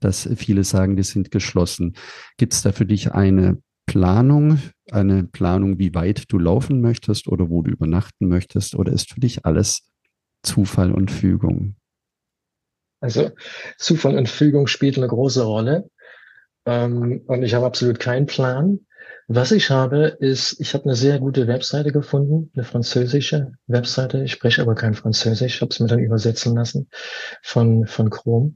[0.00, 1.94] dass viele sagen, die sind geschlossen.
[2.36, 7.48] Gibt es da für dich eine Planung, eine Planung, wie weit du laufen möchtest oder
[7.48, 9.88] wo du übernachten möchtest, oder ist für dich alles
[10.42, 11.76] Zufall und Fügung?
[13.00, 13.30] Also
[13.78, 15.88] Zufall und Fügung spielt eine große Rolle.
[16.66, 18.85] Ähm, und ich habe absolut keinen Plan.
[19.28, 24.22] Was ich habe, ist, ich habe eine sehr gute Webseite gefunden, eine französische Webseite.
[24.22, 26.88] Ich spreche aber kein Französisch, habe es mir dann übersetzen lassen
[27.42, 28.54] von, von Chrome.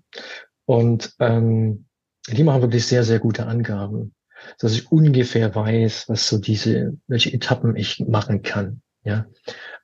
[0.67, 1.87] Und ähm,
[2.29, 4.15] die machen wirklich sehr, sehr gute Angaben,
[4.61, 8.81] dass ich ungefähr weiß, was so diese, welche Etappen ich machen kann.
[9.03, 9.27] Ja.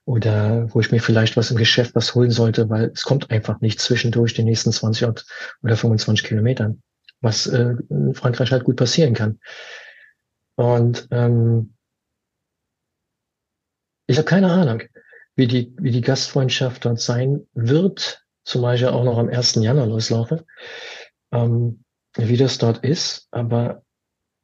[0.05, 3.61] Oder wo ich mir vielleicht was im Geschäft was holen sollte, weil es kommt einfach
[3.61, 5.09] nicht zwischendurch die nächsten 20
[5.65, 6.81] oder 25 Kilometern,
[7.21, 9.41] was äh, in Frankreich halt gut passieren kann.
[10.57, 11.75] Und ähm,
[14.07, 14.83] ich habe keine Ahnung,
[15.35, 19.57] wie die, wie die Gastfreundschaft dort sein wird, zumal ich ja auch noch am 1.
[19.57, 20.47] Januar loslaufe,
[21.33, 21.85] ähm,
[22.17, 23.29] wie das dort ist.
[23.31, 23.83] Aber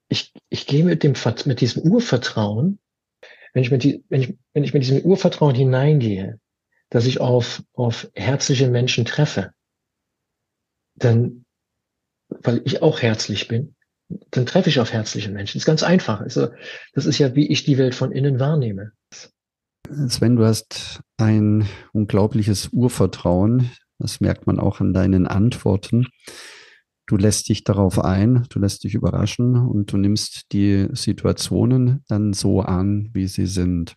[0.09, 1.15] ich, ich gehe mit dem
[1.47, 2.79] mit diesem Urvertrauen,
[3.55, 6.39] wenn ich mit, die, wenn ich, wenn ich mit diesem Urvertrauen hineingehe,
[6.91, 9.53] dass ich auf, auf herzliche Menschen treffe,
[10.95, 11.47] dann,
[12.29, 13.75] weil ich auch herzlich bin,
[14.31, 15.59] dann treffe ich auf herzliche Menschen.
[15.59, 16.21] Das ist ganz einfach.
[16.21, 16.49] Also,
[16.95, 18.93] das ist ja, wie ich die Welt von innen wahrnehme.
[20.09, 23.71] Sven, du hast ein unglaubliches Urvertrauen.
[23.99, 26.07] Das merkt man auch an deinen Antworten.
[27.07, 32.33] Du lässt dich darauf ein, du lässt dich überraschen und du nimmst die Situationen dann
[32.33, 33.97] so an, wie sie sind.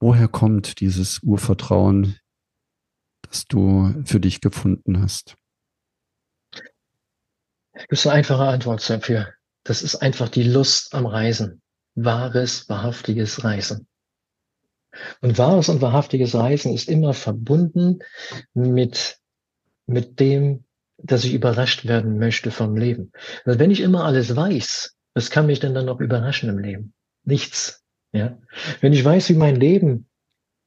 [0.00, 2.16] Woher kommt dieses Urvertrauen,
[3.22, 5.36] das du für dich gefunden hast?
[7.88, 9.28] Das ist eine einfache Antwort dafür.
[9.64, 11.60] Das ist einfach die Lust am Reisen.
[11.94, 13.86] Wahres, wahrhaftiges Reisen.
[15.20, 17.98] Und wahres und wahrhaftiges Reisen ist immer verbunden
[18.54, 19.18] mit,
[19.86, 20.64] mit dem,
[20.98, 23.12] dass ich überrascht werden möchte vom Leben.
[23.44, 26.94] Also wenn ich immer alles weiß, was kann mich denn dann noch überraschen im Leben?
[27.24, 27.82] Nichts.
[28.12, 28.38] Ja?
[28.80, 30.08] Wenn ich weiß, wie mein Leben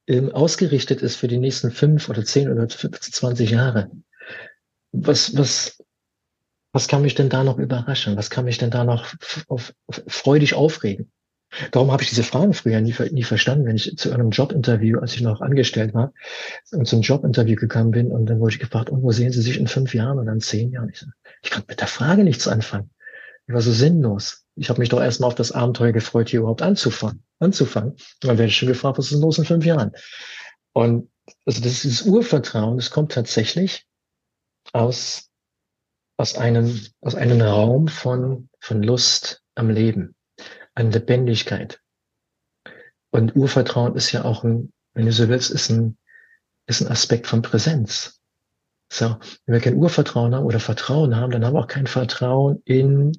[0.06, 3.90] ähm, ausgerichtet ist für die nächsten fünf oder zehn oder 20 Jahre,
[4.92, 5.82] was, was,
[6.72, 8.16] was kann mich denn da noch überraschen?
[8.16, 9.12] Was kann mich denn da noch
[9.48, 11.10] auf, auf, freudig aufregen?
[11.72, 15.14] Darum habe ich diese Fragen früher nie, nie verstanden, wenn ich zu einem Jobinterview, als
[15.14, 16.12] ich noch angestellt war,
[16.70, 19.58] und zum Jobinterview gekommen bin und dann wurde ich gefragt, und wo sehen Sie sich
[19.58, 20.90] in fünf Jahren oder in zehn Jahren?
[20.90, 21.04] Ich,
[21.42, 22.90] ich konnte mit der Frage nichts anfangen.
[23.48, 24.44] Ich war so sinnlos.
[24.54, 27.24] Ich habe mich doch erstmal auf das Abenteuer gefreut, hier überhaupt anzufangen.
[27.40, 27.92] anzufangen.
[27.92, 29.90] Und dann werde ich schon gefragt, was ist los in fünf Jahren?
[30.72, 31.10] Und
[31.46, 33.86] also das ist dieses Urvertrauen, das kommt tatsächlich
[34.72, 35.29] aus
[36.20, 40.14] aus einem, aus einem Raum von, von Lust am Leben,
[40.74, 41.80] an Lebendigkeit.
[43.10, 45.96] Und Urvertrauen ist ja auch ein, wenn du so willst, ist ein,
[46.66, 48.20] ist ein Aspekt von Präsenz.
[48.92, 52.60] So, wenn wir kein Urvertrauen haben oder Vertrauen haben, dann haben wir auch kein Vertrauen
[52.66, 53.12] in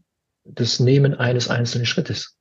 [0.44, 2.38] das Nehmen eines einzelnen Schrittes.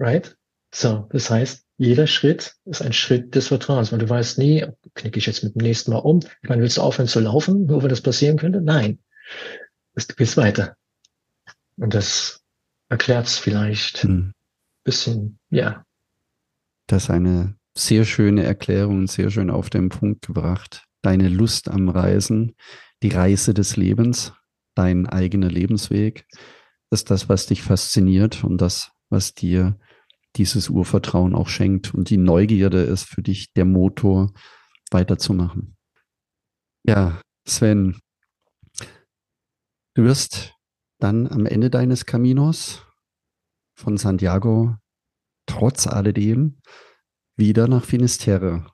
[0.00, 0.36] Right?
[0.74, 5.20] So, das heißt, jeder Schritt ist ein Schritt des Vertrauens, weil du weißt nie, knicke
[5.20, 6.18] ich jetzt mit dem nächsten Mal um.
[6.42, 8.60] Ich meine, willst du aufhören zu laufen, nur weil das passieren könnte?
[8.60, 8.98] Nein
[9.94, 10.76] du gehst weiter.
[11.76, 12.40] Und das
[12.88, 14.32] erklärt es vielleicht hm.
[14.84, 15.84] bisschen, ja.
[16.86, 20.84] Das ist eine sehr schöne Erklärung, sehr schön auf den Punkt gebracht.
[21.02, 22.56] Deine Lust am Reisen,
[23.02, 24.32] die Reise des Lebens,
[24.74, 26.26] dein eigener Lebensweg,
[26.90, 29.78] ist das, was dich fasziniert und das, was dir
[30.36, 31.94] dieses Urvertrauen auch schenkt.
[31.94, 34.32] Und die Neugierde ist für dich der Motor,
[34.90, 35.76] weiterzumachen.
[36.84, 38.00] Ja, Sven,
[39.98, 40.54] Du wirst
[41.00, 42.86] dann am Ende deines Caminos
[43.74, 44.76] von Santiago
[45.44, 46.60] trotz alledem
[47.34, 48.64] wieder nach Finisterre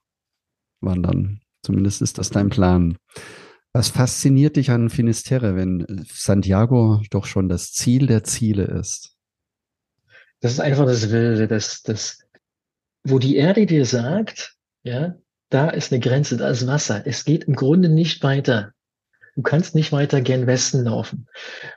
[0.82, 1.40] wandern.
[1.62, 2.98] Zumindest ist das dein Plan.
[3.72, 9.16] Was fasziniert dich an Finisterre, wenn Santiago doch schon das Ziel der Ziele ist?
[10.40, 12.18] Das ist einfach das Wilde, das, das,
[13.02, 15.14] wo die Erde dir sagt, ja,
[15.48, 17.06] da ist eine Grenze, da ist Wasser.
[17.06, 18.73] Es geht im Grunde nicht weiter.
[19.36, 21.26] Du kannst nicht weiter gen Westen laufen.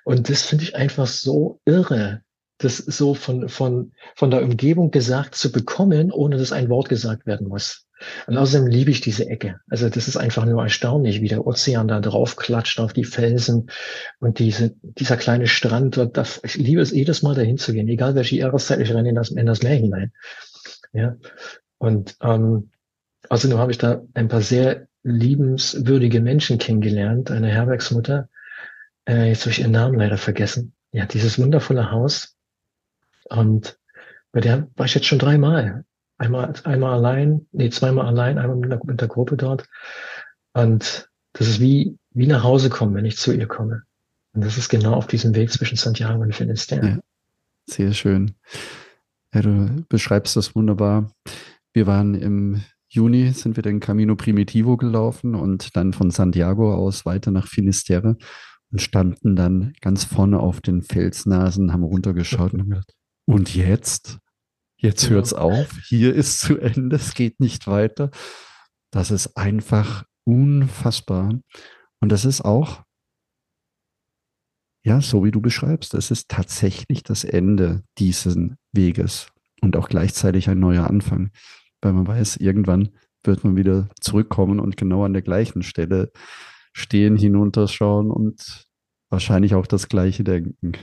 [0.03, 2.21] Und das finde ich einfach so irre,
[2.59, 7.25] das so von, von, von der Umgebung gesagt zu bekommen, ohne dass ein Wort gesagt
[7.25, 7.87] werden muss.
[8.27, 9.59] Und außerdem liebe ich diese Ecke.
[9.69, 13.71] Also das ist einfach nur erstaunlich, wie der Ozean da drauf klatscht auf die Felsen
[14.19, 15.97] und diese, dieser kleine Strand.
[15.97, 19.15] Dort, ich liebe es jedes Mal dahin zu gehen, egal welche Jahreszeit, ich renne in
[19.15, 20.11] das, in das Meer hinein.
[20.93, 21.15] Ja.
[21.79, 22.69] Und ähm,
[23.29, 27.31] außerdem habe ich da ein paar sehr liebenswürdige Menschen kennengelernt.
[27.31, 28.29] Eine Herbergsmutter,
[29.07, 30.73] äh, jetzt habe ich ihren Namen leider vergessen.
[30.91, 32.35] Ja, dieses wundervolle Haus.
[33.29, 33.79] Und
[34.31, 35.85] bei der war ich jetzt schon dreimal.
[36.17, 39.67] Einmal, einmal allein, nee, zweimal allein, einmal mit der, mit der Gruppe dort.
[40.53, 43.83] Und das ist wie, wie nach Hause kommen, wenn ich zu ihr komme.
[44.33, 46.87] Und das ist genau auf diesem Weg zwischen Santiago und Finisterre.
[46.87, 46.99] Ja,
[47.65, 48.35] sehr schön.
[49.33, 51.11] Ja, du beschreibst das wunderbar.
[51.73, 57.05] Wir waren im Juni, sind wir den Camino Primitivo gelaufen und dann von Santiago aus
[57.05, 58.17] weiter nach Finisterre
[58.71, 62.93] und standen dann ganz vorne auf den Felsnasen, haben runtergeschaut und haben gedacht,
[63.25, 64.19] und jetzt?
[64.79, 68.11] Jetzt hört es auf, hier ist zu Ende, es geht nicht weiter.
[68.91, 71.33] Das ist einfach unfassbar.
[71.99, 72.83] Und das ist auch,
[74.85, 78.37] ja, so wie du beschreibst, es ist tatsächlich das Ende dieses
[78.71, 79.27] Weges
[79.61, 81.31] und auch gleichzeitig ein neuer Anfang,
[81.81, 82.89] weil man weiß, irgendwann
[83.23, 86.11] wird man wieder zurückkommen und genau an der gleichen Stelle
[86.73, 88.65] stehen, hinunterschauen und
[89.09, 90.73] wahrscheinlich auch das Gleiche denken.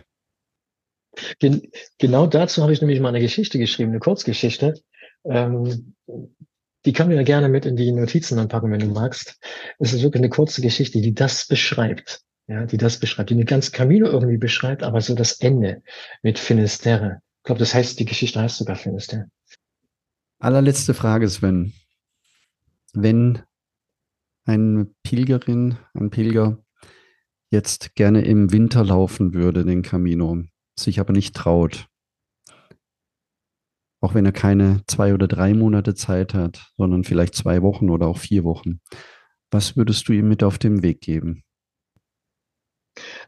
[1.38, 1.62] Gen
[1.98, 4.74] genau dazu habe ich nämlich mal eine Geschichte geschrieben, eine Kurzgeschichte.
[5.24, 5.94] Ähm,
[6.84, 9.38] die kann mir ja gerne mit in die Notizen anpacken, wenn du magst.
[9.78, 12.20] Es ist wirklich eine kurze Geschichte, die das beschreibt.
[12.46, 15.82] Ja, die das beschreibt, die eine ganz Camino irgendwie beschreibt, aber so das Ende
[16.22, 17.22] mit Finisterre.
[17.38, 19.28] Ich glaube, das heißt, die Geschichte heißt sogar Finisterre.
[20.44, 21.72] Allerletzte Frage, Sven.
[22.92, 23.40] Wenn
[24.44, 26.62] eine Pilgerin, ein Pilger
[27.50, 30.42] jetzt gerne im Winter laufen würde, den Camino,
[30.78, 31.86] sich aber nicht traut.
[34.02, 38.06] Auch wenn er keine zwei oder drei Monate Zeit hat, sondern vielleicht zwei Wochen oder
[38.06, 38.82] auch vier Wochen.
[39.50, 41.42] Was würdest du ihm mit auf den Weg geben?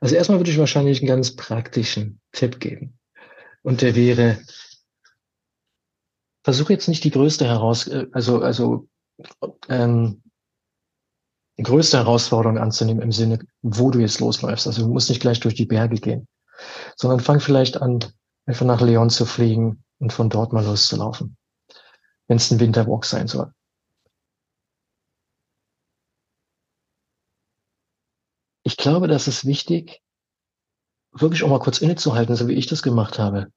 [0.01, 2.99] Also erstmal würde ich wahrscheinlich einen ganz praktischen Tipp geben.
[3.63, 4.39] Und der wäre,
[6.47, 8.89] versuche jetzt nicht die größte heraus, äh, also, also
[9.69, 10.23] ähm,
[11.61, 14.67] größte Herausforderung anzunehmen im Sinne, wo du jetzt losläufst.
[14.67, 16.29] Also du musst nicht gleich durch die Berge gehen
[16.97, 18.01] sondern fang vielleicht an,
[18.47, 21.37] einfach nach Leon zu fliegen und von dort mal loszulaufen,
[22.29, 23.53] wenn es ein Winterwalk sein soll.
[28.65, 30.03] Ich glaube, das ist wichtig,
[31.13, 33.53] wirklich auch mal kurz innezuhalten, so wie ich das gemacht habe,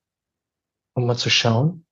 [0.94, 1.86] um mal zu schauen,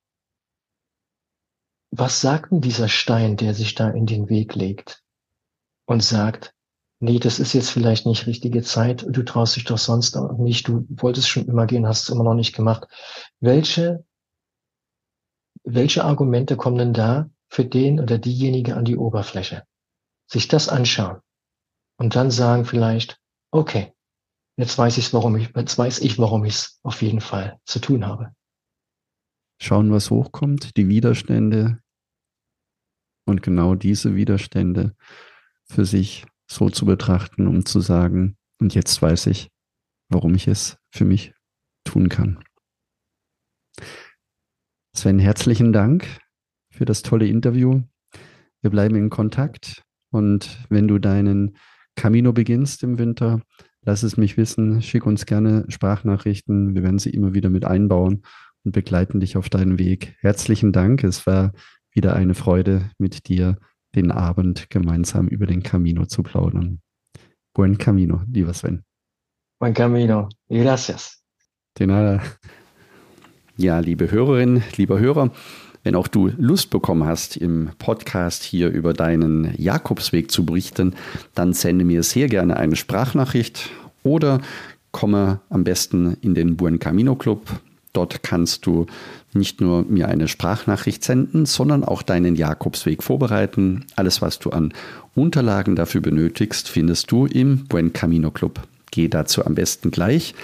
[1.92, 5.04] was sagt denn dieser Stein, der sich da in den Weg legt
[5.86, 6.54] und sagt,
[7.00, 10.86] nee, das ist jetzt vielleicht nicht richtige Zeit, du traust dich doch sonst nicht, du
[10.90, 12.88] wolltest schon immer gehen, hast es immer noch nicht gemacht.
[13.40, 14.06] Welche,
[15.64, 19.64] welche Argumente kommen denn da für den oder diejenige an die Oberfläche?
[20.30, 21.22] Sich das anschauen
[21.98, 23.20] und dann sagen vielleicht,
[23.52, 23.94] okay,
[24.58, 27.80] jetzt weiß ich, warum ich, jetzt weiß ich, warum ich es auf jeden Fall zu
[27.80, 28.34] tun habe.
[29.60, 31.80] Schauen, was hochkommt, die Widerstände
[33.26, 34.96] und genau diese Widerstände
[35.66, 39.50] für sich so zu betrachten, um zu sagen, und jetzt weiß ich,
[40.10, 41.34] warum ich es für mich
[41.84, 42.40] tun kann.
[44.96, 46.08] Sven, herzlichen Dank
[46.72, 47.82] für das tolle Interview.
[48.62, 51.58] Wir bleiben in Kontakt und wenn du deinen
[51.96, 53.42] Camino beginnst im Winter,
[53.82, 54.82] lass es mich wissen.
[54.82, 56.74] Schick uns gerne Sprachnachrichten.
[56.74, 58.24] Wir werden sie immer wieder mit einbauen
[58.68, 60.18] und begleiten dich auf deinen Weg.
[60.20, 61.02] Herzlichen Dank.
[61.06, 61.54] Es war
[61.94, 63.58] wieder eine Freude mit dir
[63.96, 66.82] den Abend gemeinsam über den Camino zu plaudern.
[67.54, 68.84] Buen Camino, lieber Sven.
[69.60, 70.28] Buen Camino.
[70.50, 71.24] Gracias.
[71.80, 72.22] De nada.
[73.56, 75.32] Ja, liebe Hörerinnen, lieber Hörer,
[75.84, 80.94] wenn auch du Lust bekommen hast, im Podcast hier über deinen Jakobsweg zu berichten,
[81.36, 83.70] dann sende mir sehr gerne eine Sprachnachricht
[84.04, 84.42] oder
[84.92, 87.62] komme am besten in den Buen Camino Club.
[87.98, 88.86] Dort kannst du
[89.34, 93.88] nicht nur mir eine Sprachnachricht senden, sondern auch deinen Jakobsweg vorbereiten.
[93.96, 94.72] Alles, was du an
[95.16, 98.62] Unterlagen dafür benötigst, findest du im Buen Camino Club.
[98.92, 100.36] Geh dazu am besten gleich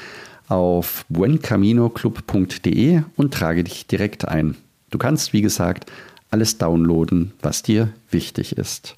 [0.47, 4.55] auf buencaminoclub.de und trage dich direkt ein.
[4.89, 5.91] Du kannst, wie gesagt,
[6.31, 8.95] alles downloaden, was dir wichtig ist.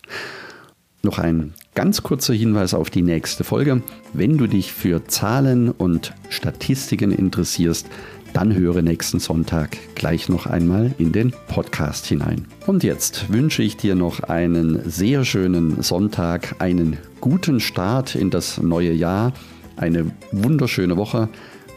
[1.04, 3.84] Noch ein ganz kurzer Hinweis auf die nächste Folge.
[4.14, 7.88] Wenn du dich für Zahlen und Statistiken interessierst,
[8.36, 12.46] dann höre nächsten Sonntag gleich noch einmal in den Podcast hinein.
[12.68, 18.62] Und jetzt wünsche ich dir noch einen sehr schönen Sonntag, einen guten Start in das
[18.62, 19.32] neue Jahr,
[19.78, 21.30] eine wunderschöne Woche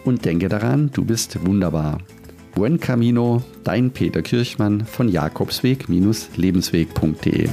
[0.05, 1.99] und denke daran, du bist wunderbar.
[2.57, 7.51] Buen Camino, dein Peter Kirchmann von Jakobsweg-lebensweg.de.